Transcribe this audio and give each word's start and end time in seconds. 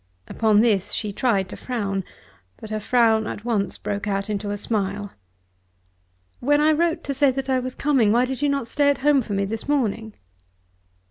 Upon 0.27 0.61
this 0.61 0.93
she 0.93 1.13
tried 1.13 1.47
to 1.49 1.55
frown; 1.55 2.03
but 2.57 2.71
her 2.71 2.79
frown 2.79 3.27
at 3.27 3.45
once 3.45 3.77
broke 3.77 4.07
out 4.07 4.31
into 4.31 4.49
a 4.49 4.57
smile. 4.57 5.11
"When 6.39 6.59
I 6.59 6.71
wrote 6.71 7.03
to 7.03 7.13
say 7.13 7.29
that 7.29 7.51
I 7.51 7.59
was 7.59 7.75
coming 7.75 8.11
why 8.11 8.25
did 8.25 8.41
you 8.41 8.49
not 8.49 8.65
stay 8.65 8.89
at 8.89 8.97
home 9.05 9.21
for 9.21 9.33
me 9.33 9.45
this 9.45 9.69
morning?" 9.69 10.15